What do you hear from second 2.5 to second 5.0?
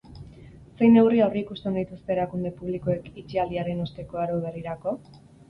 publikoek itxialdiaren osteko aro berrirako?